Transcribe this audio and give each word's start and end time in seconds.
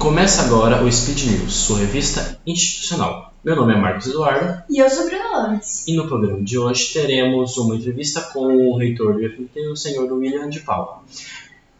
Começa 0.00 0.46
agora 0.46 0.82
o 0.82 0.90
Speed 0.90 1.30
News, 1.30 1.52
sua 1.52 1.80
revista 1.80 2.38
institucional. 2.46 3.34
Meu 3.44 3.54
nome 3.54 3.74
é 3.74 3.76
Marcos 3.76 4.06
Eduardo. 4.06 4.62
E 4.70 4.78
eu 4.78 4.88
sou 4.88 5.04
Bruna 5.04 5.48
Lantes. 5.48 5.86
E 5.86 5.94
no 5.94 6.08
programa 6.08 6.40
de 6.40 6.56
hoje 6.56 6.94
teremos 6.94 7.58
uma 7.58 7.76
entrevista 7.76 8.22
com 8.22 8.46
o 8.46 8.78
reitor 8.78 9.12
do 9.12 9.22
IFMT, 9.22 9.60
o 9.68 9.76
senhor 9.76 10.10
William 10.10 10.48
de 10.48 10.60
Paula. 10.60 11.02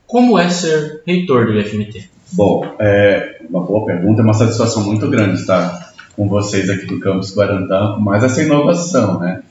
Como 0.07 0.39
é 0.39 0.51
ser 0.51 1.03
reitor 1.07 1.47
do 1.47 1.59
IFMT? 1.59 2.11
Bom, 2.35 2.63
é 2.79 3.41
uma 3.49 3.63
boa 3.63 3.87
pergunta, 3.87 4.21
é 4.21 4.25
uma 4.25 4.35
satisfação 4.35 4.85
muito 4.85 5.09
grande 5.09 5.41
estar 5.41 5.95
com 6.15 6.29
vocês 6.29 6.69
aqui 6.69 6.85
do 6.85 7.01
campus 7.01 7.35
Guarantã, 7.35 7.97
mais 7.97 8.23
essa 8.23 8.43
inovação, 8.43 9.19
né? 9.19 9.43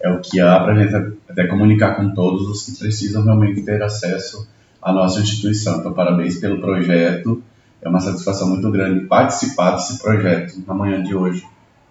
É 0.00 0.10
o 0.10 0.20
que 0.20 0.40
há 0.40 0.60
para 0.60 0.72
a 0.72 0.82
gente 0.82 1.18
até 1.28 1.46
comunicar 1.46 1.96
com 1.96 2.14
todos 2.14 2.48
os 2.48 2.62
que 2.62 2.78
precisam 2.78 3.22
realmente 3.22 3.60
ter 3.60 3.82
acesso 3.82 4.48
à 4.80 4.94
nossa 4.94 5.20
instituição. 5.20 5.80
Então, 5.80 5.92
parabéns 5.92 6.38
pelo 6.38 6.58
projeto 6.58 7.42
é 7.84 7.88
uma 7.88 8.00
satisfação 8.00 8.48
muito 8.48 8.70
grande 8.70 9.04
participar 9.04 9.72
desse 9.72 9.98
projeto 9.98 10.54
na 10.66 10.72
manhã 10.72 11.02
de 11.02 11.14
hoje, 11.14 11.44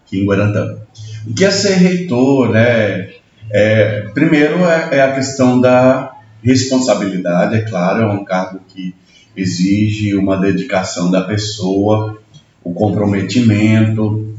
aqui 0.03 0.19
em 0.19 0.25
Guarantã. 0.25 0.77
O 1.27 1.33
que 1.33 1.45
é 1.45 1.51
ser 1.51 1.75
reitor, 1.75 2.49
né? 2.49 3.11
É, 3.51 4.09
primeiro 4.13 4.65
é, 4.65 4.97
é 4.97 5.01
a 5.01 5.13
questão 5.13 5.61
da 5.61 6.11
responsabilidade, 6.41 7.55
é 7.55 7.61
claro, 7.61 8.03
é 8.03 8.07
um 8.07 8.25
cargo 8.25 8.59
que 8.67 8.95
exige 9.35 10.15
uma 10.15 10.37
dedicação 10.37 11.11
da 11.11 11.21
pessoa, 11.21 12.17
o 12.63 12.73
comprometimento, 12.73 14.35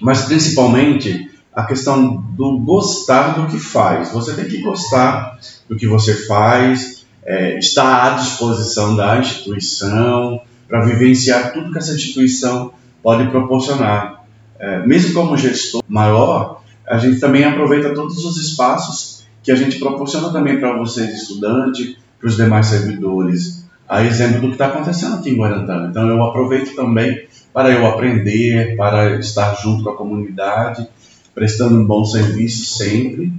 mas 0.00 0.22
principalmente 0.22 1.30
a 1.52 1.64
questão 1.64 2.16
do 2.16 2.58
gostar 2.58 3.38
do 3.38 3.46
que 3.46 3.58
faz. 3.58 4.10
Você 4.12 4.34
tem 4.34 4.46
que 4.46 4.62
gostar 4.62 5.38
do 5.68 5.76
que 5.76 5.86
você 5.86 6.26
faz, 6.26 7.04
é, 7.24 7.58
estar 7.58 8.12
à 8.12 8.16
disposição 8.16 8.96
da 8.96 9.18
instituição, 9.18 10.40
para 10.68 10.84
vivenciar 10.84 11.52
tudo 11.52 11.72
que 11.72 11.78
essa 11.78 11.94
instituição 11.94 12.72
pode 13.02 13.28
proporcionar. 13.28 14.24
É, 14.58 14.86
mesmo 14.86 15.14
como 15.14 15.36
gestor 15.36 15.82
maior, 15.88 16.62
a 16.86 16.98
gente 16.98 17.20
também 17.20 17.44
aproveita 17.44 17.94
todos 17.94 18.24
os 18.24 18.36
espaços 18.36 19.24
que 19.42 19.52
a 19.52 19.56
gente 19.56 19.78
proporciona 19.78 20.30
também 20.30 20.58
para 20.58 20.76
vocês, 20.76 21.22
estudantes, 21.22 21.96
para 22.18 22.28
os 22.28 22.36
demais 22.36 22.66
servidores. 22.66 23.64
A 23.86 24.02
exemplo 24.02 24.40
do 24.40 24.46
que 24.48 24.54
está 24.54 24.68
acontecendo 24.68 25.16
aqui 25.16 25.30
em 25.30 25.36
Guarantã. 25.36 25.88
Então, 25.90 26.08
eu 26.08 26.22
aproveito 26.22 26.74
também 26.74 27.26
para 27.52 27.70
eu 27.70 27.86
aprender, 27.86 28.76
para 28.76 29.16
estar 29.20 29.54
junto 29.62 29.84
com 29.84 29.90
a 29.90 29.96
comunidade, 29.96 30.88
prestando 31.34 31.78
um 31.78 31.84
bom 31.84 32.04
serviço 32.04 32.64
sempre. 32.76 33.32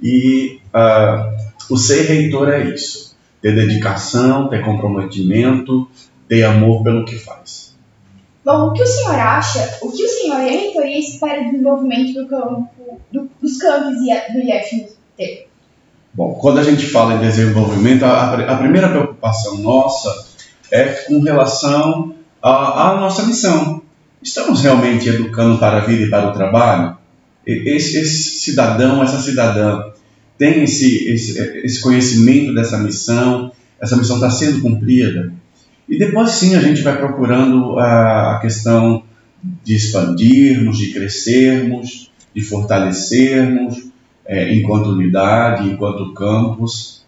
E 0.00 0.60
uh, 0.74 1.72
o 1.72 1.76
ser 1.76 2.02
reitor 2.02 2.48
é 2.48 2.68
isso: 2.68 3.16
ter 3.40 3.54
dedicação, 3.54 4.48
ter 4.48 4.64
comprometimento, 4.64 5.88
ter 6.32 6.44
amor 6.44 6.82
pelo 6.82 7.04
que 7.04 7.18
faz. 7.18 7.74
Bom, 8.42 8.68
o 8.68 8.72
que 8.72 8.82
o 8.82 8.86
senhor 8.86 9.16
acha, 9.16 9.78
o 9.82 9.92
que 9.92 10.02
o 10.02 10.08
senhor 10.08 10.40
e 10.40 10.48
a 10.48 10.52
reitoria 10.52 10.98
espera 10.98 11.44
do 11.44 11.50
desenvolvimento 11.50 12.14
do 12.14 12.26
campo, 12.26 13.00
do, 13.12 13.30
dos 13.40 13.58
campos 13.58 13.98
do 13.98 14.38
IFMT? 14.38 15.46
Bom, 16.14 16.32
quando 16.40 16.60
a 16.60 16.64
gente 16.64 16.86
fala 16.86 17.14
em 17.14 17.20
desenvolvimento, 17.20 18.04
a, 18.04 18.32
a 18.50 18.56
primeira 18.56 18.88
preocupação 18.88 19.58
nossa 19.58 20.26
é 20.70 20.84
com 21.06 21.20
relação 21.20 22.14
à 22.40 22.96
nossa 22.98 23.24
missão. 23.26 23.82
Estamos 24.22 24.62
realmente 24.62 25.10
educando 25.10 25.58
para 25.58 25.78
a 25.78 25.84
vida 25.84 26.04
e 26.04 26.10
para 26.10 26.30
o 26.30 26.32
trabalho? 26.32 26.96
Esse, 27.46 27.98
esse 27.98 28.40
cidadão, 28.40 29.02
essa 29.02 29.20
cidadã 29.20 29.90
tem 30.38 30.64
esse, 30.64 31.08
esse, 31.10 31.38
esse 31.62 31.80
conhecimento 31.82 32.54
dessa 32.54 32.78
missão? 32.78 33.52
Essa 33.78 33.96
missão 33.96 34.16
está 34.16 34.30
sendo 34.30 34.62
cumprida? 34.62 35.41
E 35.88 35.98
depois 35.98 36.30
sim 36.30 36.54
a 36.54 36.60
gente 36.60 36.82
vai 36.82 36.96
procurando 36.96 37.78
a, 37.78 38.38
questão 38.40 39.02
de 39.42 39.74
expandirmos, 39.74 40.78
de 40.78 40.92
crescermos, 40.92 42.10
de 42.34 42.42
fortalecermos 42.42 43.90
é, 44.24 44.54
enquanto 44.54 44.90
unidade, 44.90 45.68
enquanto 45.68 46.12
campus, 46.14 47.04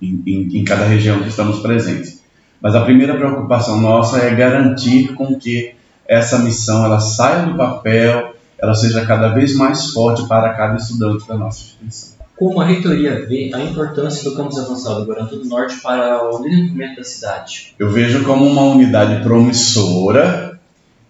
em, 0.00 0.22
em, 0.26 0.58
em, 0.58 0.64
cada 0.64 0.84
região 0.86 1.20
que 1.22 1.28
estamos 1.28 1.60
presentes. 1.60 2.22
Mas 2.60 2.74
a 2.74 2.84
primeira 2.84 3.16
preocupação 3.16 3.80
nossa 3.80 4.18
é 4.18 4.34
garantir 4.34 5.14
com 5.14 5.38
que 5.38 5.74
essa 6.06 6.38
missão 6.38 6.84
ela 6.84 6.98
saia 6.98 7.46
do 7.46 7.56
papel, 7.56 8.34
ela 8.58 8.74
seja 8.74 9.04
cada 9.04 9.28
vez 9.28 9.54
mais 9.54 9.92
forte 9.92 10.26
para 10.26 10.54
cada 10.54 10.76
estudante 10.76 11.28
da 11.28 11.36
nossa 11.36 11.60
instituição. 11.60 12.17
Como 12.38 12.60
a 12.60 12.64
reitoria 12.64 13.26
vê 13.26 13.50
a 13.52 13.60
importância 13.60 14.22
do 14.22 14.36
campus 14.36 14.58
avançado 14.60 15.00
do 15.00 15.06
Guarantã 15.06 15.36
do 15.36 15.44
Norte 15.44 15.80
para 15.82 16.24
o 16.24 16.40
desenvolvimento 16.40 16.98
da 16.98 17.04
cidade? 17.04 17.74
Eu 17.76 17.90
vejo 17.90 18.22
como 18.24 18.46
uma 18.46 18.62
unidade 18.62 19.20
promissora 19.24 20.56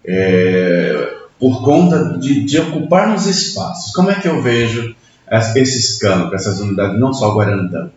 é, 0.03 1.13
por 1.39 1.63
conta 1.63 2.17
de, 2.17 2.43
de 2.45 2.59
ocupar 2.59 3.09
nos 3.09 3.27
espaços. 3.27 3.93
Como 3.93 4.09
é 4.09 4.15
que 4.15 4.27
eu 4.27 4.41
vejo 4.41 4.95
esses 5.55 5.99
campos, 5.99 6.33
essas 6.33 6.59
unidades, 6.59 6.99
não 6.99 7.13
só 7.13 7.35
Guarantã, 7.35 7.91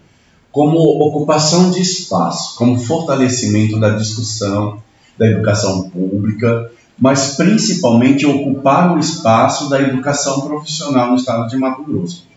como 0.50 0.78
ocupação 0.78 1.70
de 1.70 1.81
espaço, 1.81 2.54
como 2.59 2.78
fortalecimento 2.78 3.81
da 3.81 3.91
discussão 3.91 4.82
da 5.16 5.26
educação 5.26 5.88
pública, 5.88 6.70
mas 6.99 7.34
principalmente 7.37 8.26
ocupar 8.26 8.94
o 8.94 8.99
espaço 8.99 9.70
da 9.70 9.81
educação 9.81 10.43
profissional 10.43 11.09
no 11.09 11.16
estado 11.16 11.49
de 11.49 11.56
Mato 11.56 11.82
Grosso. 11.82 12.31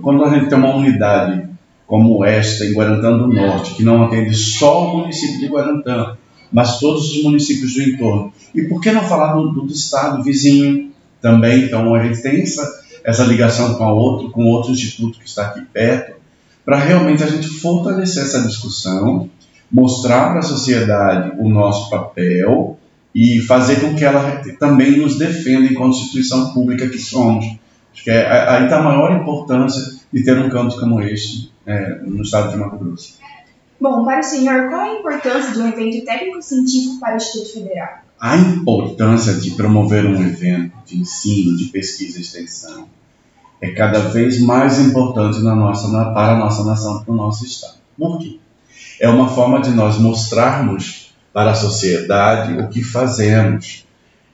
Quando 0.00 0.24
a 0.24 0.30
gente 0.30 0.48
tem 0.48 0.58
uma 0.58 0.74
unidade 0.74 1.48
como 1.86 2.24
esta 2.24 2.64
em 2.64 2.72
Guarantã 2.72 3.16
do 3.16 3.28
Norte, 3.28 3.74
que 3.74 3.84
não 3.84 4.04
atende 4.04 4.34
só 4.34 4.86
o 4.86 4.98
município 4.98 5.38
de 5.40 5.46
Guarantã, 5.46 6.16
mas 6.50 6.78
todos 6.78 7.10
os 7.10 7.22
municípios 7.22 7.74
do 7.74 7.82
entorno. 7.82 8.32
E 8.54 8.62
por 8.62 8.80
que 8.80 8.90
não 8.92 9.02
falar 9.02 9.34
do, 9.34 9.50
do 9.50 9.72
estado 9.72 10.22
vizinho 10.22 10.90
também? 11.20 11.64
Então 11.64 11.94
a 11.94 12.02
gente 12.02 12.22
tem 12.22 12.42
essa, 12.42 12.82
essa 13.04 13.24
ligação 13.24 13.74
com 13.74 13.84
outro, 13.84 14.30
com 14.30 14.44
outro 14.46 14.72
instituto 14.72 15.18
que 15.18 15.26
está 15.26 15.46
aqui 15.46 15.62
perto, 15.72 16.14
para 16.64 16.78
realmente 16.78 17.22
a 17.22 17.26
gente 17.26 17.48
fortalecer 17.48 18.22
essa 18.22 18.42
discussão, 18.42 19.28
mostrar 19.70 20.30
para 20.30 20.38
a 20.38 20.42
sociedade 20.42 21.32
o 21.38 21.48
nosso 21.48 21.90
papel 21.90 22.78
e 23.14 23.40
fazer 23.40 23.80
com 23.80 23.94
que 23.94 24.04
ela 24.04 24.42
também 24.58 24.98
nos 24.98 25.18
defenda 25.18 25.66
enquanto 25.66 25.96
instituição 25.96 26.52
pública 26.52 26.88
que 26.88 26.98
somos. 26.98 27.44
Acho 27.92 28.04
que 28.04 28.10
é, 28.10 28.48
aí 28.48 28.64
está 28.64 28.78
a 28.78 28.82
maior 28.82 29.12
importância 29.12 30.00
de 30.12 30.24
ter 30.24 30.38
um 30.38 30.48
campus 30.48 30.78
como 30.78 31.00
este 31.00 31.52
é, 31.66 32.00
no 32.04 32.22
estado 32.22 32.50
de 32.50 32.56
Mato 32.56 32.76
Grosso. 32.76 33.18
Bom, 33.80 34.04
para 34.04 34.20
o 34.20 34.22
senhor, 34.22 34.68
qual 34.68 34.82
a 34.82 34.98
importância 34.98 35.52
de 35.52 35.58
um 35.58 35.68
evento 35.68 36.04
técnico-científico 36.04 37.00
para 37.00 37.14
o 37.14 37.16
Instituto 37.16 37.52
Federal? 37.52 37.98
A 38.20 38.36
importância 38.36 39.34
de 39.34 39.50
promover 39.52 40.06
um 40.06 40.22
evento 40.22 40.72
de 40.86 41.00
ensino, 41.00 41.56
de 41.56 41.64
pesquisa 41.64 42.18
e 42.18 42.22
extensão 42.22 42.86
é 43.60 43.70
cada 43.70 44.00
vez 44.08 44.40
mais 44.40 44.78
importante 44.78 45.40
na 45.40 45.54
nossa, 45.54 45.88
na, 45.88 46.12
para 46.12 46.34
a 46.34 46.38
nossa 46.38 46.64
nação, 46.64 47.02
para 47.02 47.12
o 47.12 47.16
nosso 47.16 47.44
estado. 47.44 47.74
Por 47.98 48.18
quê? 48.18 48.38
É 49.00 49.08
uma 49.08 49.28
forma 49.28 49.60
de 49.60 49.70
nós 49.70 49.98
mostrarmos 49.98 51.12
para 51.32 51.52
a 51.52 51.54
sociedade 51.54 52.60
o 52.60 52.68
que 52.68 52.82
fazemos, 52.82 53.86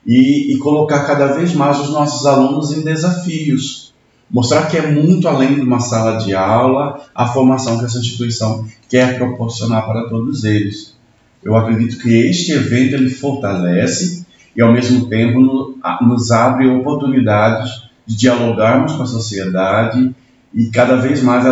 e, 0.09 0.55
e 0.55 0.57
colocar 0.57 1.05
cada 1.05 1.27
vez 1.33 1.53
mais 1.53 1.79
os 1.79 1.91
nossos 1.91 2.25
alunos 2.25 2.75
em 2.75 2.81
desafios. 2.81 3.93
Mostrar 4.27 4.65
que 4.65 4.75
é 4.75 4.91
muito 4.91 5.27
além 5.27 5.53
de 5.53 5.61
uma 5.61 5.79
sala 5.79 6.17
de 6.17 6.33
aula 6.33 6.99
a 7.13 7.27
formação 7.27 7.77
que 7.77 7.85
essa 7.85 7.99
instituição 7.99 8.65
quer 8.89 9.19
proporcionar 9.19 9.85
para 9.85 10.09
todos 10.09 10.43
eles. 10.43 10.95
Eu 11.43 11.55
acredito 11.55 11.99
que 11.99 12.09
este 12.09 12.53
evento 12.53 12.95
ele 12.95 13.11
fortalece 13.11 14.25
e, 14.55 14.61
ao 14.63 14.73
mesmo 14.73 15.05
tempo, 15.05 15.77
nos 16.01 16.31
abre 16.31 16.67
oportunidades 16.67 17.83
de 18.07 18.17
dialogarmos 18.17 18.93
com 18.93 19.03
a 19.03 19.05
sociedade 19.05 20.15
e 20.51 20.71
cada 20.71 20.95
vez 20.95 21.21
mais 21.21 21.45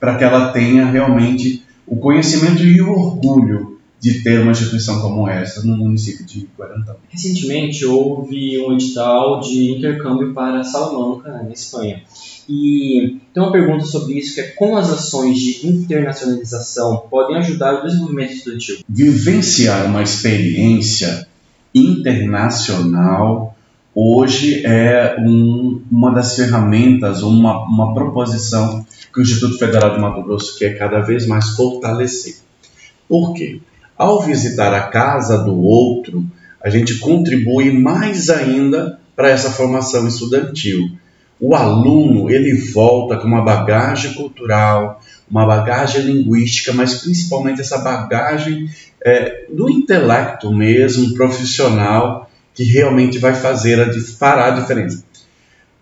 para 0.00 0.16
que 0.16 0.24
ela 0.24 0.48
tenha 0.48 0.86
realmente 0.86 1.62
o 1.86 1.96
conhecimento 1.96 2.62
e 2.62 2.80
o 2.80 2.90
orgulho 2.90 3.75
de 4.00 4.22
ter 4.22 4.40
uma 4.40 4.52
instituição 4.52 5.00
como 5.00 5.28
essa 5.28 5.66
no 5.66 5.76
município 5.76 6.24
de 6.24 6.48
Guarantã. 6.56 6.94
Recentemente 7.08 7.84
houve 7.84 8.58
um 8.60 8.72
edital 8.74 9.40
de 9.40 9.72
intercâmbio 9.72 10.32
para 10.34 10.62
Salamanca, 10.62 11.30
na 11.30 11.50
Espanha. 11.50 12.02
E 12.48 13.18
tem 13.32 13.42
uma 13.42 13.50
pergunta 13.50 13.84
sobre 13.84 14.14
isso, 14.14 14.34
que 14.34 14.40
é 14.40 14.48
como 14.50 14.76
as 14.76 14.90
ações 14.90 15.38
de 15.38 15.66
internacionalização 15.66 17.04
podem 17.10 17.36
ajudar 17.38 17.80
o 17.80 17.86
desenvolvimento 17.86 18.32
estudantil? 18.32 18.78
Vivenciar 18.88 19.86
uma 19.86 20.02
experiência 20.02 21.26
internacional 21.74 23.56
hoje 23.94 24.64
é 24.64 25.16
um, 25.18 25.82
uma 25.90 26.12
das 26.14 26.36
ferramentas, 26.36 27.22
uma, 27.22 27.64
uma 27.64 27.94
proposição 27.94 28.86
que 29.12 29.20
o 29.20 29.22
Instituto 29.22 29.58
Federal 29.58 29.94
de 29.94 30.00
Mato 30.00 30.22
Grosso 30.22 30.58
quer 30.58 30.78
cada 30.78 31.00
vez 31.00 31.26
mais 31.26 31.48
fortalecer. 31.56 32.36
Por 33.08 33.32
quê? 33.32 33.60
Ao 33.96 34.22
visitar 34.22 34.74
a 34.74 34.88
casa 34.88 35.38
do 35.38 35.58
outro, 35.58 36.24
a 36.62 36.68
gente 36.68 36.96
contribui 36.96 37.72
mais 37.72 38.28
ainda 38.28 38.98
para 39.14 39.30
essa 39.30 39.50
formação 39.50 40.06
estudantil. 40.06 40.90
O 41.40 41.54
aluno 41.54 42.30
ele 42.30 42.54
volta 42.54 43.16
com 43.16 43.26
uma 43.26 43.42
bagagem 43.42 44.14
cultural, 44.14 45.00
uma 45.30 45.46
bagagem 45.46 46.02
linguística, 46.02 46.72
mas 46.72 46.94
principalmente 46.94 47.60
essa 47.60 47.78
bagagem 47.78 48.68
é, 49.04 49.44
do 49.50 49.70
intelecto 49.70 50.52
mesmo, 50.52 51.14
profissional, 51.14 52.30
que 52.54 52.64
realmente 52.64 53.18
vai 53.18 53.34
fazer 53.34 53.80
a, 53.80 54.46
a 54.46 54.50
diferença. 54.50 55.04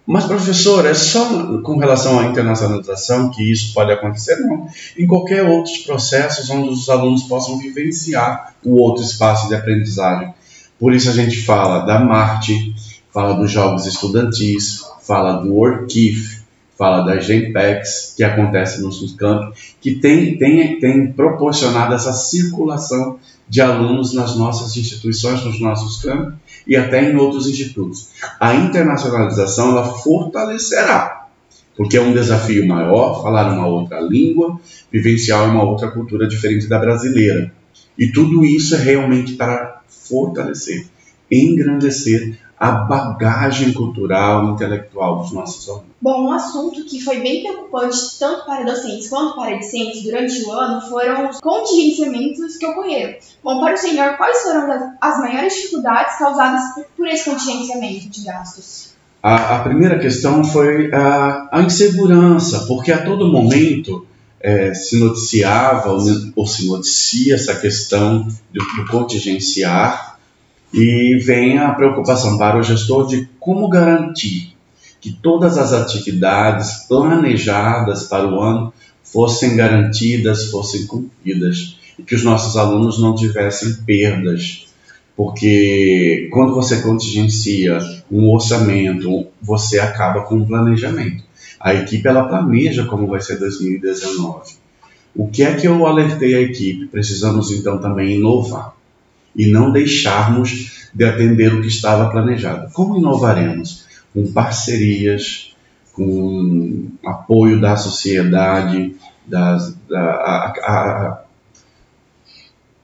Mas, 0.07 0.27
professor, 0.27 0.85
é 0.85 0.93
só 0.93 1.59
com 1.63 1.79
relação 1.79 2.21
à 2.21 2.27
internacionalização 2.27 3.31
que 3.31 3.51
isso 3.51 3.73
pode 3.73 3.91
acontecer? 3.91 4.37
Não. 4.37 4.69
Em 4.99 5.07
qualquer 5.07 5.43
outros 5.45 5.79
processos 5.79 6.51
onde 6.51 6.69
os 6.69 6.89
alunos 6.91 7.23
possam 7.23 7.59
vivenciar 7.59 8.55
o 8.63 8.77
outro 8.77 9.03
espaço 9.03 9.49
de 9.49 9.55
aprendizagem. 9.55 10.33
Por 10.79 10.93
isso 10.93 11.09
a 11.09 11.13
gente 11.13 11.43
fala 11.43 11.87
da 11.87 11.99
Marte, 12.01 12.75
fala 13.13 13.35
dos 13.35 13.51
jogos 13.51 13.87
estudantis, 13.87 14.83
fala 15.03 15.43
do 15.43 15.57
Orkif, 15.57 16.43
fala 16.77 17.03
da 17.03 17.19
Genpex, 17.19 18.15
que 18.17 18.25
acontece 18.25 18.83
no 18.83 18.93
Suscamp, 18.93 19.55
que 19.81 19.95
tem, 19.95 20.37
tem, 20.37 20.79
tem 20.81 21.13
proporcionado 21.13 21.95
essa 21.95 22.13
circulação 22.13 23.19
de 23.49 23.61
alunos 23.61 24.15
nas 24.15 24.37
nossas 24.37 24.77
instituições, 24.77 25.45
nos 25.45 25.61
nossos 25.61 26.03
campos, 26.03 26.35
e 26.67 26.77
até 26.77 27.11
em 27.11 27.17
outros 27.17 27.47
institutos. 27.49 28.09
A 28.41 28.55
internacionalização 28.55 29.71
ela 29.71 29.85
fortalecerá, 29.85 31.29
porque 31.77 31.97
é 31.97 32.01
um 32.01 32.13
desafio 32.13 32.67
maior 32.67 33.23
falar 33.23 33.53
uma 33.53 33.67
outra 33.67 34.01
língua, 34.01 34.59
vivenciar 34.91 35.51
uma 35.51 35.63
outra 35.63 35.91
cultura 35.91 36.27
diferente 36.27 36.67
da 36.67 36.79
brasileira. 36.79 37.53
E 37.99 38.09
tudo 38.09 38.45
isso 38.45 38.75
é 38.75 38.79
realmente 38.79 39.35
para 39.35 39.83
fortalecer, 39.89 40.87
engrandecer 41.35 42.39
a 42.59 42.71
bagagem 42.71 43.73
cultural 43.73 44.47
e 44.47 44.51
intelectual 44.53 45.19
dos 45.19 45.33
nossos 45.33 45.69
alunos. 45.69 45.87
Bom, 46.01 46.29
um 46.29 46.33
assunto 46.33 46.85
que 46.85 47.01
foi 47.01 47.21
bem 47.21 47.43
preocupante 47.43 47.99
tanto 48.19 48.47
para 48.47 48.65
docentes 48.65 49.09
quanto 49.09 49.37
para 49.37 49.57
discentes 49.57 50.03
durante 50.03 50.43
o 50.45 50.53
ano 50.53 50.81
foram 50.89 51.29
os 51.29 51.41
contingenciamentos 51.41 52.57
que 52.57 52.67
ocorreram. 52.67 53.15
Bom, 53.43 53.61
para 53.61 53.75
o 53.75 53.77
senhor, 53.77 54.17
quais 54.17 54.43
foram 54.43 54.97
as 55.01 55.19
maiores 55.19 55.55
dificuldades 55.55 56.17
causadas 56.17 56.63
por 56.97 57.07
esse 57.07 57.29
contingenciamento 57.29 58.09
de 58.09 58.25
gastos? 58.25 58.95
A, 59.23 59.57
a 59.57 59.59
primeira 59.61 59.99
questão 59.99 60.45
foi 60.45 60.93
a, 60.93 61.49
a, 61.51 61.63
insegurança, 61.63 62.67
porque 62.67 62.93
a 62.93 63.05
todo 63.05 63.33
momento 63.33 64.07
é, 64.41 64.75
se 64.75 64.99
noticiava 64.99 65.91
ou, 65.91 65.99
ou, 66.37 66.47
se 66.47 66.67
noticia 66.67 67.35
essa 67.35 67.55
questão 67.57 68.29
do, 68.53 68.61
do 68.77 68.91
contingenciar 68.91 70.14
e 70.75 71.17
vem 71.19 71.57
a 71.57 71.73
preocupação 71.73 72.37
para 72.37 72.59
o 72.59 72.63
gestor 72.63 73.07
de 73.07 73.29
como 73.39 73.69
garantir 73.69 74.57
que 75.01 75.13
todas 75.13 75.57
as 75.57 75.73
atividades 75.73 76.87
planejadas 76.89 78.05
para 78.09 78.27
o 78.27 78.41
ano 78.41 78.73
fossem 79.01 79.55
garantidas, 79.55 80.51
fossem 80.51 80.85
cumpridas 80.87 81.77
e 81.97 82.03
que 82.03 82.17
os 82.17 82.25
nossos 82.25 82.57
alunos 82.57 82.99
não 82.99 83.15
tivessem 83.15 83.73
perdas. 83.87 84.67
Porque 85.17 86.29
quando 86.33 86.53
você 86.53 86.83
contingencia 86.83 87.79
um 88.11 88.29
orçamento, 88.33 89.29
você 89.41 89.79
acaba 89.79 90.23
com 90.23 90.35
um 90.35 90.45
planejamento. 90.45 91.23
A 91.61 91.73
equipe 91.73 92.09
ela 92.09 92.27
planeja 92.27 92.85
como 92.87 93.07
vai 93.07 93.21
ser 93.21 93.39
2019. 93.39 94.55
O 95.15 95.29
que 95.29 95.45
é 95.45 95.55
que 95.55 95.69
eu 95.69 95.87
alertei 95.87 96.35
a 96.35 96.41
equipe? 96.41 96.87
Precisamos 96.87 97.53
então 97.53 97.79
também 97.79 98.17
inovar 98.17 98.75
e 99.35 99.47
não 99.47 99.73
deixarmos 99.73 100.89
de 100.95 101.05
atender 101.05 101.53
o 101.53 101.61
que 101.61 101.69
estava 101.69 102.11
planejado. 102.11 102.73
Como 102.73 102.97
inovaremos? 102.97 103.85
com 104.15 104.33
parcerias, 104.33 105.53
com 105.93 106.89
apoio 107.05 107.61
da 107.61 107.77
sociedade, 107.77 108.95
das, 109.27 109.75
da, 109.89 110.01
a, 110.01 110.53
a, 110.65 111.25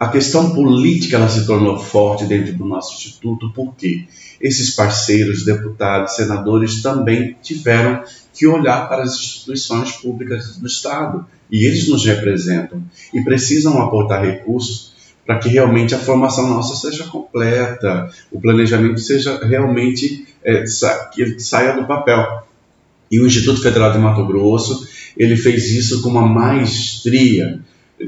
a 0.00 0.08
questão 0.08 0.50
política 0.50 1.16
ela 1.16 1.28
se 1.28 1.46
tornou 1.46 1.78
forte 1.78 2.24
dentro 2.24 2.54
do 2.54 2.64
nosso 2.64 2.96
instituto, 2.96 3.52
porque 3.54 4.06
esses 4.40 4.74
parceiros, 4.74 5.44
deputados, 5.44 6.16
senadores 6.16 6.82
também 6.82 7.36
tiveram 7.40 8.02
que 8.34 8.46
olhar 8.46 8.88
para 8.88 9.04
as 9.04 9.14
instituições 9.14 9.92
públicas 9.92 10.56
do 10.56 10.66
Estado 10.66 11.24
e 11.50 11.64
eles 11.64 11.88
nos 11.88 12.04
representam 12.04 12.82
e 13.12 13.22
precisam 13.22 13.80
aportar 13.80 14.24
recursos 14.24 14.89
para 15.30 15.38
que 15.38 15.48
realmente 15.48 15.94
a 15.94 15.98
formação 15.98 16.48
nossa 16.48 16.74
seja 16.74 17.04
completa, 17.04 18.10
o 18.32 18.40
planejamento 18.40 18.98
seja 18.98 19.38
realmente 19.44 20.26
é, 20.42 20.64
que 21.14 21.38
saia 21.38 21.72
do 21.72 21.86
papel. 21.86 22.42
E 23.08 23.20
o 23.20 23.26
Instituto 23.28 23.62
Federal 23.62 23.92
de 23.92 23.98
Mato 24.00 24.26
Grosso 24.26 24.88
ele 25.16 25.36
fez 25.36 25.70
isso 25.70 26.02
com 26.02 26.08
uma 26.08 26.26
maestria, 26.26 27.60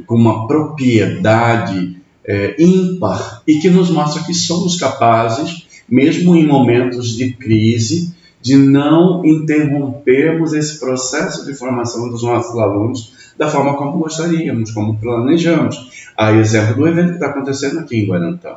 com 0.05 0.17
uma 0.17 0.49
propriedade 0.49 1.97
é, 2.25 2.57
ímpar 2.59 3.45
e 3.47 3.61
que 3.61 3.71
nos 3.71 3.89
mostra 3.89 4.25
que 4.25 4.35
somos 4.35 4.75
capazes, 4.75 5.69
mesmo 5.89 6.35
em 6.35 6.45
momentos 6.45 7.17
de 7.17 7.35
crise, 7.35 8.17
de 8.41 8.57
não 8.57 9.25
interrompermos 9.25 10.55
esse 10.55 10.81
processo 10.81 11.47
de 11.47 11.55
formação 11.55 12.11
dos 12.11 12.25
nossos 12.25 12.59
alunos 12.59 13.13
da 13.39 13.49
forma 13.49 13.77
como 13.77 13.99
gostaríamos, 13.99 14.73
como 14.73 14.99
planejamos 14.99 16.02
a 16.17 16.33
exemplo 16.33 16.75
do 16.75 16.89
evento 16.89 17.09
que 17.09 17.15
está 17.15 17.27
acontecendo 17.27 17.81
aqui 17.81 18.01
em 18.01 18.07
Guarantã. 18.07 18.57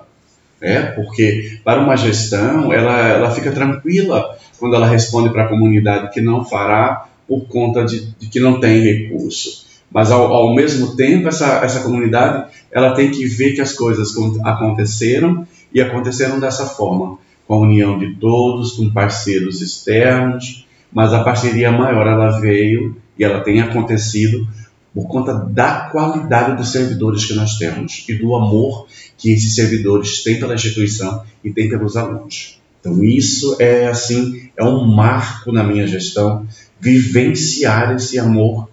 É, 0.62 0.82
porque 0.82 1.60
para 1.64 1.82
uma 1.82 1.98
gestão, 1.98 2.72
ela, 2.72 2.98
ela 3.10 3.32
fica 3.32 3.52
tranquila 3.52 4.38
quando 4.58 4.76
ela 4.76 4.88
responde 4.88 5.30
para 5.30 5.44
a 5.44 5.48
comunidade 5.48 6.12
que 6.12 6.22
não 6.22 6.46
fará 6.46 7.08
por 7.28 7.48
conta 7.48 7.84
de, 7.84 8.06
de 8.18 8.28
que 8.28 8.40
não 8.40 8.60
tem 8.60 8.82
recurso. 8.82 9.66
Mas 9.92 10.12
ao, 10.12 10.32
ao, 10.34 10.56
mesmo 10.56 10.96
tempo, 10.96 11.28
essa, 11.28 11.64
essa 11.64 11.82
comunidade 11.82 12.52
ela 12.72 12.94
tem 12.94 13.12
que 13.12 13.26
ver 13.26 13.54
que 13.54 13.62
as 13.62 13.74
coisas 13.74 14.14
aconteceram 14.44 15.48
e 15.74 15.82
aconteceram 15.82 16.40
dessa 16.40 16.66
forma, 16.66 17.18
com 17.48 17.54
a 17.54 17.60
união 17.60 18.00
de 18.00 18.16
todos, 18.16 18.74
com 18.74 18.90
parceiros 18.90 19.62
externos, 19.62 20.66
mas 20.92 21.14
a 21.14 21.24
parceria 21.24 21.72
maior 21.72 22.08
ela 22.08 22.40
veio 22.40 22.96
e 23.18 23.24
ela 23.24 23.42
tem 23.42 23.62
acontecido 23.62 24.48
por 24.96 25.08
conta 25.10 25.34
da 25.34 25.90
qualidade 25.90 26.56
dos 26.56 26.72
servidores 26.72 27.26
que 27.26 27.34
nós 27.34 27.58
temos 27.58 28.06
e 28.08 28.14
do 28.14 28.34
amor 28.34 28.88
que 29.18 29.30
esses 29.30 29.54
servidores 29.54 30.24
têm 30.24 30.40
pela 30.40 30.56
instituição 30.56 31.22
e 31.44 31.52
têm 31.52 31.68
pelos 31.68 31.98
alunos. 31.98 32.62
Então 32.80 33.04
isso 33.04 33.58
é 33.60 33.88
assim, 33.88 34.50
é 34.56 34.64
um 34.64 34.86
marco 34.88 35.52
na 35.52 35.66
minha 35.66 35.86
gestão, 35.86 36.48
vivenciar 36.80 37.94
esse 37.94 38.18
amor 38.18 38.70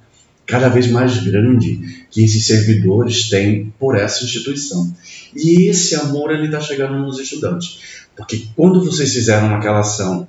cada 0.47 0.69
vez 0.69 0.87
mais 0.87 1.19
grande 1.19 2.07
que 2.11 2.23
esses 2.23 2.47
servidores 2.47 3.29
têm 3.29 3.73
por 3.79 3.97
essa 3.97 4.25
instituição. 4.25 4.95
E 5.35 5.69
esse 5.69 5.97
amor 5.97 6.31
ele 6.31 6.45
está 6.45 6.61
chegando 6.61 6.99
nos 6.99 7.19
estudantes, 7.19 8.07
porque 8.17 8.45
quando 8.55 8.85
vocês 8.85 9.13
fizeram 9.13 9.53
aquela 9.55 9.81
ação, 9.81 10.29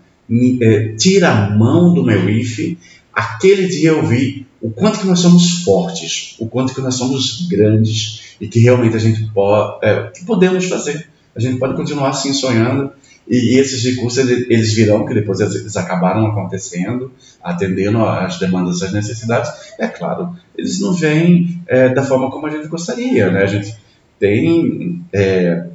é, 0.62 0.96
tira 0.98 1.30
a 1.30 1.50
mão 1.50 1.94
do 1.94 2.04
meu 2.04 2.30
IFE, 2.30 2.80
aquele 3.14 3.68
dia 3.68 3.90
eu 3.90 4.08
vi 4.08 4.43
o 4.64 4.72
quanto 4.72 5.02
que 5.02 5.06
nós 5.06 5.20
somos 5.20 5.62
fortes, 5.64 6.38
o 6.40 6.48
quanto 6.48 6.74
que 6.74 6.80
nós 6.80 6.96
somos 6.96 7.46
grandes 7.50 8.38
e 8.40 8.48
que 8.48 8.60
realmente 8.60 8.96
a 8.96 9.00
gente 9.00 9.22
pode, 9.34 9.86
é, 9.86 10.08
que 10.08 10.24
podemos 10.24 10.66
fazer. 10.66 11.06
A 11.36 11.40
gente 11.42 11.60
pode 11.60 11.76
continuar 11.76 12.12
assim 12.12 12.32
sonhando 12.32 12.90
e, 13.28 13.56
e 13.56 13.60
esses 13.60 13.84
recursos 13.84 14.18
eles, 14.20 14.74
virão, 14.74 15.06
que 15.06 15.14
depois 15.14 15.42
eles 15.42 15.76
acabaram 15.76 16.26
acontecendo, 16.28 17.12
atendendo 17.44 18.06
às 18.06 18.40
demandas, 18.40 18.82
às 18.82 18.94
necessidades. 18.94 19.52
É 19.78 19.88
claro, 19.88 20.34
eles 20.58 20.80
não 20.80 20.94
vêm 20.94 21.62
é, 21.68 21.90
da 21.90 22.02
forma 22.04 22.32
como 22.32 22.48
a 22.48 22.50
gente 22.50 22.68
gostaria, 22.70 23.30
né? 23.30 23.44
A 23.44 23.48
gente 23.48 23.76
tem 24.18 25.04
é, 25.12 25.66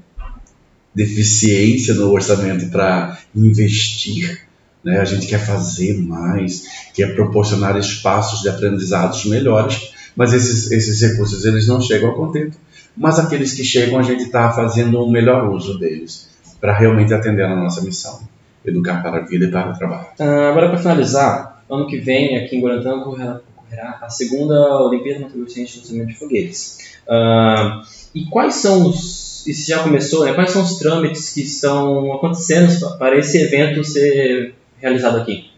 deficiência 0.95 1.93
no 1.93 2.11
orçamento 2.11 2.71
para 2.71 3.19
investir 3.37 4.48
né? 4.85 4.99
A 5.01 5.05
gente 5.05 5.27
quer 5.27 5.45
fazer 5.45 5.99
mais, 5.99 6.91
quer 6.95 7.15
proporcionar 7.15 7.77
espaços 7.77 8.41
de 8.41 8.49
aprendizados 8.49 9.25
melhores, 9.27 9.93
mas 10.17 10.33
esses, 10.33 10.71
esses 10.71 11.01
recursos 11.01 11.45
eles 11.45 11.67
não 11.67 11.81
chegam 11.81 12.11
a 12.11 12.15
contento. 12.15 12.57
Mas 12.97 13.19
aqueles 13.19 13.53
que 13.53 13.63
chegam, 13.63 13.99
a 13.99 14.03
gente 14.03 14.25
está 14.25 14.51
fazendo 14.51 15.05
um 15.05 15.11
melhor 15.11 15.49
uso 15.51 15.79
deles 15.79 16.29
para 16.61 16.77
realmente 16.77 17.15
atender 17.15 17.45
a 17.45 17.55
nossa 17.55 17.81
missão, 17.81 18.21
educar 18.65 19.01
para 19.03 19.19
a 19.19 19.21
vida 19.21 19.45
e 19.45 19.51
para 19.51 19.71
o 19.71 19.79
trabalho. 19.79 20.07
Uh, 20.19 20.51
agora, 20.51 20.69
para 20.69 20.79
finalizar, 20.79 21.63
ano 21.71 21.87
que 21.87 21.99
vem, 21.99 22.37
aqui 22.37 22.57
em 22.57 22.61
Guarantã, 22.61 22.97
ocorrerá, 22.97 23.41
a 24.01 24.11
segunda 24.11 24.83
Olimpíada 24.83 25.21
Mato 25.21 25.39
Grossense 25.39 25.75
de 25.75 25.79
lançamento 25.79 26.09
de 26.09 26.15
foguetes. 26.17 26.79
Uh, 27.07 27.83
e 28.13 28.25
quais 28.27 28.55
são 28.55 28.89
os, 28.89 29.45
se 29.45 29.69
já 29.69 29.83
começou, 29.83 30.25
né, 30.25 30.33
quais 30.33 30.51
são 30.51 30.63
os 30.63 30.79
trâmites 30.79 31.33
que 31.33 31.43
estão 31.43 32.13
acontecendo 32.13 32.99
para 32.99 33.17
esse 33.17 33.39
evento 33.39 33.85
ser 33.85 34.55
realizado 34.81 35.19
aqui? 35.19 35.51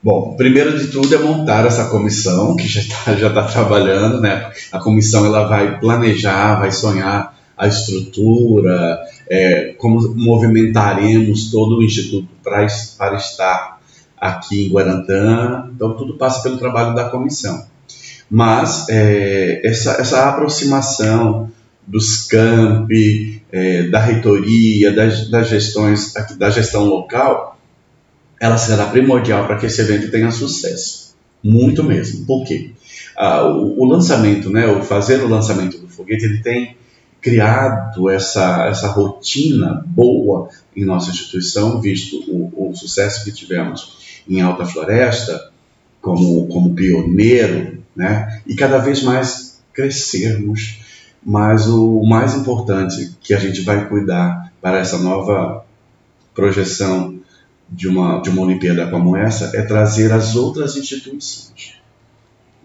Bom, 0.00 0.36
primeiro 0.36 0.78
de 0.78 0.88
tudo 0.88 1.12
é 1.12 1.18
montar 1.18 1.66
essa 1.66 1.88
comissão 1.88 2.54
que 2.54 2.68
já 2.68 2.80
está 2.80 3.14
já 3.18 3.30
tá 3.30 3.42
trabalhando, 3.42 4.20
né? 4.20 4.50
A 4.70 4.78
comissão 4.78 5.26
ela 5.26 5.48
vai 5.48 5.80
planejar, 5.80 6.60
vai 6.60 6.70
sonhar 6.70 7.36
a 7.56 7.66
estrutura, 7.66 9.00
é, 9.28 9.74
como 9.78 10.14
movimentaremos 10.14 11.50
todo 11.50 11.78
o 11.78 11.82
instituto 11.82 12.28
para 12.44 12.64
estar 12.64 13.80
aqui 14.16 14.66
em 14.66 14.70
Guarantã. 14.70 15.68
Então 15.74 15.94
tudo 15.94 16.16
passa 16.16 16.42
pelo 16.42 16.58
trabalho 16.58 16.94
da 16.94 17.08
comissão. 17.08 17.66
Mas 18.30 18.88
é, 18.88 19.66
essa, 19.66 19.92
essa 20.00 20.28
aproximação 20.28 21.50
dos 21.84 22.26
campi, 22.26 23.42
é, 23.50 23.84
da 23.84 23.98
reitoria, 23.98 24.92
das, 24.92 25.28
das 25.28 25.48
gestões, 25.48 26.12
da 26.36 26.50
gestão 26.50 26.84
local, 26.84 27.57
ela 28.40 28.56
será 28.56 28.86
primordial 28.86 29.46
para 29.46 29.56
que 29.58 29.66
esse 29.66 29.80
evento 29.80 30.10
tenha 30.10 30.30
sucesso. 30.30 31.16
Muito 31.42 31.82
mesmo. 31.82 32.24
Por 32.24 32.44
quê? 32.44 32.72
Ah, 33.16 33.46
o, 33.46 33.80
o, 33.80 33.84
lançamento, 33.84 34.50
né, 34.50 34.66
o 34.66 34.82
fazer 34.82 35.20
o 35.20 35.28
lançamento 35.28 35.78
do 35.78 35.88
foguete, 35.88 36.24
ele 36.24 36.42
tem 36.42 36.76
criado 37.20 38.08
essa, 38.08 38.66
essa 38.66 38.88
rotina 38.88 39.84
boa 39.86 40.48
em 40.74 40.84
nossa 40.84 41.10
instituição, 41.10 41.80
visto 41.80 42.16
o, 42.28 42.70
o 42.70 42.76
sucesso 42.76 43.24
que 43.24 43.32
tivemos 43.32 44.22
em 44.28 44.40
Alta 44.40 44.64
Floresta, 44.64 45.50
como, 46.00 46.46
como 46.46 46.74
pioneiro, 46.74 47.82
né, 47.94 48.40
e 48.46 48.54
cada 48.54 48.78
vez 48.78 49.02
mais 49.02 49.60
crescermos. 49.72 50.80
Mas 51.20 51.66
o 51.66 52.04
mais 52.04 52.34
importante 52.36 53.16
que 53.20 53.34
a 53.34 53.40
gente 53.40 53.62
vai 53.62 53.88
cuidar 53.88 54.52
para 54.62 54.78
essa 54.78 54.98
nova 54.98 55.64
projeção 56.32 57.17
de 57.70 57.88
uma, 57.88 58.20
de 58.20 58.30
uma 58.30 58.42
Olimpíada 58.42 58.90
como 58.90 59.16
essa 59.16 59.56
é 59.56 59.62
trazer 59.62 60.12
as 60.12 60.34
outras 60.34 60.76
instituições, 60.76 61.74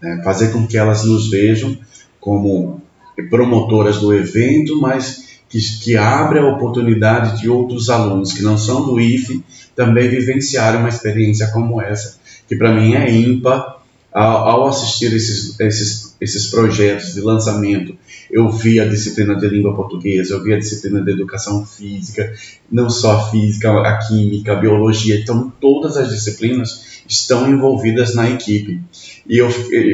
né, 0.02 0.22
fazer 0.24 0.52
com 0.52 0.66
que 0.66 0.78
elas 0.78 1.04
nos 1.04 1.30
vejam 1.30 1.78
como 2.20 2.82
promotoras 3.30 3.98
do 3.98 4.14
evento, 4.14 4.80
mas 4.80 5.42
que, 5.50 5.60
que 5.80 5.98
abre 5.98 6.40
a 6.40 6.48
oportunidade 6.48 7.42
de 7.42 7.50
outros 7.50 7.90
alunos 7.90 8.34
que 8.34 8.42
não 8.42 8.58
são 8.58 8.86
do 8.86 9.00
IFE 9.00 9.44
também 9.76 10.10
vivenciarem 10.10 10.80
uma 10.80 10.90
experiência 10.90 11.48
como 11.48 11.82
essa, 11.82 12.18
que 12.48 12.56
para 12.56 12.74
mim 12.74 12.96
é 12.96 13.12
ímpar. 13.12 13.82
Ao, 14.12 14.48
ao 14.48 14.68
assistir 14.68 15.12
esses, 15.12 15.60
esses, 15.60 16.16
esses 16.22 16.46
projetos 16.46 17.16
de 17.16 17.22
lançamento, 17.22 17.98
eu 18.34 18.50
vi 18.50 18.80
a 18.80 18.86
disciplina 18.86 19.36
de 19.36 19.48
língua 19.48 19.75
portuguesa, 19.75 20.34
eu 20.34 20.44
vi 20.44 20.54
a 20.54 20.58
disciplina 20.58 21.02
de 21.04 21.12
educação 21.12 21.63
física, 21.63 22.34
não 22.72 22.90
só 22.90 23.12
a 23.12 23.30
física, 23.30 23.70
a 23.82 23.98
química, 24.00 24.54
a 24.54 24.56
biologia, 24.56 25.20
então 25.20 25.54
todas 25.62 25.98
as 25.98 26.10
disciplinas 26.10 27.04
estão 27.08 27.48
envolvidas 27.48 28.16
na 28.16 28.28
equipe. 28.30 28.82
E 29.30 29.38
eu, 29.38 29.48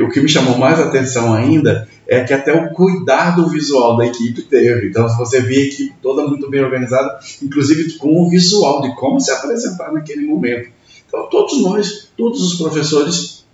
o 0.05 0.09
que 0.09 0.21
me 0.21 0.29
chamou 0.29 0.57
mais 0.57 0.79
atenção 0.79 1.33
ainda 1.33 1.87
é 2.07 2.23
que 2.23 2.33
até 2.33 2.53
o 2.53 2.69
cuidado 2.69 3.49
visual 3.49 3.97
da 3.97 4.05
equipe 4.05 4.41
teve. 4.43 4.87
Então, 4.87 5.09
se 5.09 5.17
você 5.17 5.41
vê 5.41 5.57
a 5.57 5.65
equipe 5.65 5.93
toda 6.01 6.25
muito 6.25 6.49
bem 6.49 6.63
organizada, 6.63 7.19
inclusive 7.43 7.97
com 7.97 8.21
o 8.21 8.29
visual 8.29 8.81
de 8.81 8.95
como 8.95 9.19
se 9.19 9.31
apresentar 9.31 9.91
naquele 9.91 10.25
momento. 10.25 10.69
Então, 11.07 11.27
todos 11.29 11.61
nós, 11.61 12.09
todos 12.15 12.41
os 12.41 12.57
professores 12.57 13.45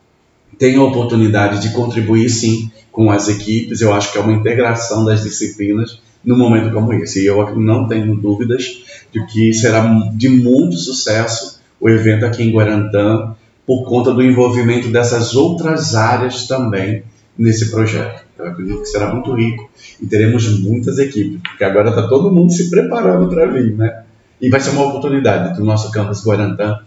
têm 0.60 0.76
a 0.76 0.84
oportunidade 0.84 1.60
de 1.62 1.74
contribuir 1.74 2.30
sim 2.30 2.72
com 2.96 3.12
as 3.12 3.28
equipes. 3.28 3.82
Eu 3.82 3.94
acho 3.94 4.12
que 4.12 4.18
é 4.18 4.22
uma 4.22 4.34
integração 4.34 5.04
das 5.04 5.22
disciplinas 5.22 6.00
num 6.24 6.38
momento 6.38 6.74
como 6.74 6.94
esse. 6.94 7.22
E 7.22 7.26
eu 7.26 7.56
não 7.56 7.88
tenho 7.88 8.16
dúvidas 8.16 8.82
de 9.12 9.24
que 9.28 9.54
será 9.54 9.84
de 10.14 10.30
muito 10.30 10.78
sucesso 10.78 11.60
o 11.80 11.90
evento 11.90 12.26
aqui 12.26 12.42
em 12.42 12.52
Guarantã 12.52 13.36
por 13.68 13.84
conta 13.84 14.14
do 14.14 14.24
envolvimento 14.24 14.88
dessas 14.88 15.36
outras 15.36 15.94
áreas 15.94 16.48
também 16.48 17.04
nesse 17.38 17.70
projeto. 17.70 18.24
Eu 18.40 18.48
acredito 18.48 18.80
que 18.80 18.86
será 18.86 19.14
muito 19.14 19.34
rico 19.34 19.70
e 20.02 20.06
teremos 20.06 20.48
muitas 20.60 20.98
equipes, 20.98 21.42
porque 21.42 21.64
agora 21.64 21.90
está 21.90 22.08
todo 22.08 22.32
mundo 22.32 22.52
se 22.52 22.70
preparando 22.70 23.30
para 23.30 23.46
vir, 23.48 23.76
né? 23.76 24.04
E 24.42 24.50
vai 24.50 24.60
ser 24.60 24.72
uma 24.72 24.88
oportunidade 24.88 25.58
do 25.58 25.66
nosso 25.66 25.92
campus 25.92 26.26
Guarantã 26.26 26.80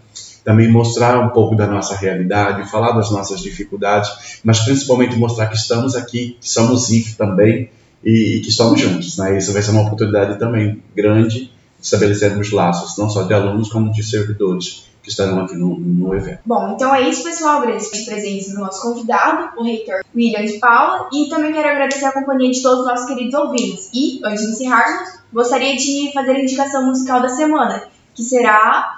também 0.49 0.67
mostrar 0.67 1.21
um 1.21 1.29
pouco 1.29 1.55
da 1.55 1.67
nossa 1.67 1.95
realidade, 1.95 2.71
falar 2.71 2.93
das 2.93 3.11
nossas 3.11 3.43
dificuldades, 3.43 4.41
mas 4.43 4.61
principalmente 4.61 5.15
mostrar 5.15 5.47
que 5.49 5.57
estamos 5.57 5.95
aqui, 5.95 6.39
que 6.41 6.49
somos 6.49 6.89
IF 6.89 7.17
também 7.19 7.69
e, 8.03 8.37
e 8.37 8.41
que 8.41 8.49
estamos 8.49 8.81
juntos, 8.81 9.19
né? 9.19 9.37
Isso 9.37 9.53
vai 9.53 9.61
ser 9.61 9.73
uma 9.73 9.83
oportunidade 9.83 10.39
também 10.39 10.83
grande 10.97 11.41
de 11.41 11.51
estabelecermos 11.83 12.51
laços, 12.51 12.97
não 12.97 13.11
só 13.11 13.25
de 13.25 13.35
alunos, 13.35 13.69
como 13.69 13.93
de 13.93 14.03
servidores 14.03 14.89
que 15.03 15.11
estarão 15.11 15.41
aqui 15.41 15.55
no, 15.55 15.79
no 15.79 16.15
evento. 16.15 16.39
Bom, 16.47 16.73
então 16.75 16.95
é 16.95 17.07
isso, 17.07 17.25
pessoal. 17.25 17.59
Agradeço 17.59 17.89
a 17.95 18.11
presença 18.11 18.53
do 18.53 18.61
nosso 18.61 18.81
convidado, 18.81 19.51
o 19.55 19.63
reitor 19.63 20.01
William 20.17 20.47
de 20.47 20.55
Paula, 20.55 21.11
e 21.13 21.29
também 21.29 21.53
quero 21.53 21.69
agradecer 21.69 22.07
a 22.07 22.13
companhia 22.13 22.51
de 22.51 22.63
todos 22.63 22.81
os 22.81 22.87
nossos 22.87 23.07
queridos 23.07 23.35
ouvintes. 23.35 23.91
E, 23.93 24.19
antes 24.25 24.47
de 24.47 24.53
encerrarmos, 24.53 25.11
gostaria 25.31 25.77
de 25.77 26.11
fazer 26.15 26.31
a 26.31 26.41
indicação 26.41 26.87
musical 26.87 27.21
da 27.21 27.29
semana, 27.29 27.83
que 28.15 28.23
será 28.23 28.98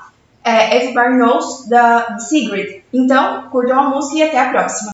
é, 0.50 0.76
Everybody 0.76 1.14
Knows, 1.16 1.68
da 1.68 2.18
Sigrid. 2.18 2.82
Então, 2.92 3.48
curtam 3.50 3.78
a 3.78 3.90
música 3.90 4.18
e 4.18 4.22
até 4.22 4.38
a 4.40 4.50
próxima. 4.50 4.90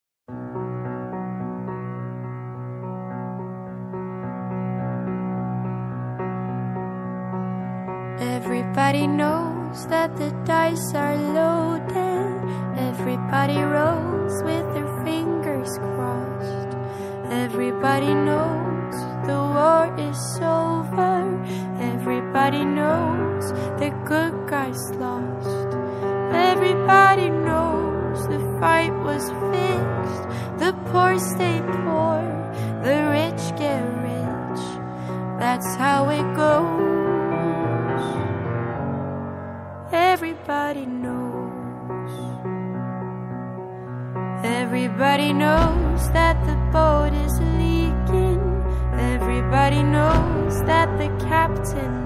Everybody 8.18 9.06
knows 9.06 9.86
that 9.86 10.16
the 10.16 10.30
dice 10.44 10.94
are 10.94 11.16
loaded. 11.16 12.16
Everybody 12.78 13.58
rolls 13.58 14.42
with 14.44 14.64
their 14.74 15.04
fingers 15.04 15.78
crossed. 15.78 16.76
Everybody 17.30 18.14
knows 18.14 18.94
the 19.26 19.34
war 19.34 19.92
is 19.98 20.40
over. 20.40 20.96
Everybody 22.36 22.66
knows 22.66 23.50
the 23.80 23.90
good 24.04 24.46
guys 24.46 24.92
lost. 24.96 25.74
Everybody 26.34 27.30
knows 27.30 28.28
the 28.28 28.40
fight 28.60 28.92
was 28.92 29.24
fixed. 29.48 30.22
The 30.60 30.74
poor 30.90 31.18
stay 31.18 31.62
poor, 31.80 32.20
the 32.84 32.96
rich 33.16 33.58
get 33.58 33.80
rich. 34.04 34.64
That's 35.40 35.76
how 35.76 36.10
it 36.10 36.28
goes. 36.36 38.04
Everybody 39.90 40.84
knows. 40.84 42.12
Everybody 44.44 45.32
knows 45.32 46.10
that 46.10 46.36
the 46.44 46.56
boat 46.70 47.14
is 47.14 47.32
leaking. 47.56 48.42
Everybody 48.92 49.82
knows 49.82 50.60
that 50.64 50.98
the 50.98 51.08
captain. 51.24 52.05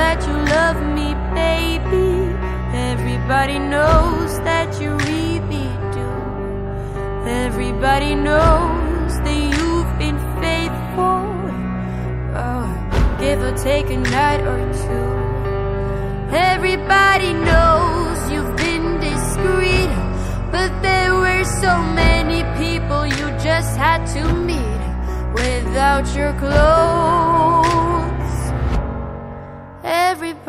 that 0.00 0.18
you 0.26 0.36
love 0.56 0.78
me, 0.98 1.08
baby. 1.44 2.10
Everybody 2.90 3.58
knows 3.58 4.30
that 4.48 4.68
you 4.80 4.90
really 5.10 5.70
do. 5.98 6.10
Everybody 7.44 8.12
knows 8.28 9.12
that 9.24 9.40
you've 9.56 9.92
been 10.02 10.18
faithful. 10.42 11.20
Oh, 12.44 12.68
give 13.20 13.40
or 13.48 13.54
take 13.68 13.88
a 13.90 14.00
night 14.18 14.42
or 14.52 14.60
two. 14.84 15.10
Everybody 16.50 17.32
knows 17.48 18.16
you've 18.32 18.56
been 18.64 18.86
discreet, 19.08 19.92
but 20.54 20.70
there 20.86 21.12
were 21.22 21.44
so 21.62 21.72
many 22.02 22.40
people 22.62 23.00
you 23.18 23.26
just 23.48 23.72
had 23.84 24.00
to 24.14 24.22
meet 24.48 24.82
without 25.40 26.06
your 26.16 26.32
clothes. 26.42 27.59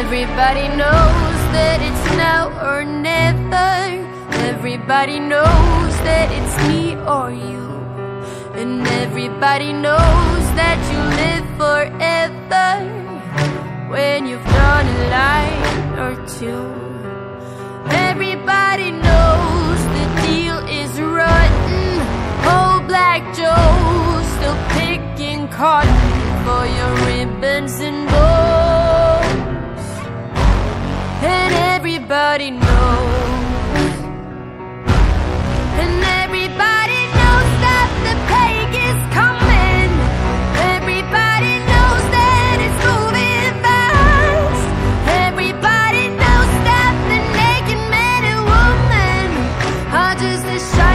everybody 0.00 0.66
knows 0.82 1.40
that 1.54 1.78
it's 1.88 2.06
now 2.16 2.50
or 2.66 2.84
never. 2.84 3.70
Everybody 4.52 5.20
knows 5.20 5.92
that 6.08 6.28
it's 6.38 6.56
me 6.68 6.96
or 7.14 7.30
you. 7.30 7.66
And 8.60 8.86
everybody 9.02 9.72
knows 9.72 10.44
that 10.58 10.78
you 10.90 11.00
live 11.22 11.46
forever 11.60 12.70
when 13.92 14.26
you've 14.26 14.50
done 14.62 14.86
a 14.96 15.00
line 15.16 15.64
or 16.04 16.12
two. 16.38 16.64
Everybody 18.08 18.90
knows 18.90 19.78
the 19.96 20.06
deal 20.26 20.58
is 20.82 20.92
rotten. 21.18 21.88
Old 22.54 22.82
Black 22.90 23.22
Joe's 23.38 24.26
still 24.36 24.60
picking 24.76 25.46
cotton 25.48 26.02
for 26.44 26.62
your 26.78 26.92
ribbons 27.06 27.78
and 27.78 28.08
bows. 28.08 28.23
Everybody 32.04 32.50
knows. 32.50 33.94
And 35.80 36.04
everybody 36.20 37.00
knows 37.16 37.50
that 37.64 37.88
the 38.04 38.14
peg 38.28 38.68
is 38.88 39.00
coming. 39.16 39.88
Everybody 40.76 41.54
knows 41.64 42.04
that 42.12 42.56
it's 42.60 42.80
moving 42.84 43.52
fast. 43.64 44.64
Everybody 45.24 46.04
knows 46.20 46.52
that 46.68 46.92
the 47.08 47.20
naked 47.40 47.80
man 47.88 48.20
and 48.32 48.42
woman 48.52 49.28
are 49.96 50.14
just 50.20 50.44
a 50.44 50.58
shining 50.76 50.93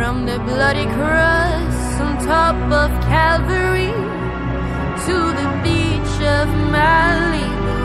From 0.00 0.24
the 0.24 0.38
bloody 0.38 0.86
cross 0.96 2.00
on 2.00 2.16
top 2.24 2.56
of 2.72 2.90
Calvary 3.12 3.92
to 5.04 5.16
the 5.38 5.48
beach 5.62 6.16
of 6.40 6.48
Malibu, 6.72 7.80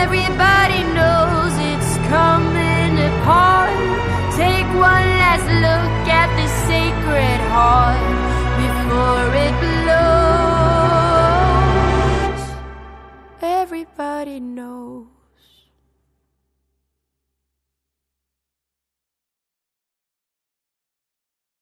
everybody 0.00 0.82
knows 0.96 1.52
it's 1.72 1.92
coming 2.08 2.92
apart. 3.10 3.76
Take 4.40 4.68
one 4.72 5.06
last 5.20 5.48
look 5.66 6.08
at 6.08 6.30
the 6.40 6.48
sacred 6.64 7.40
heart 7.52 8.00
before 8.64 9.28
it 9.36 9.54
blows. 9.60 10.40
Everybody 13.42 14.40
knows. 14.40 15.19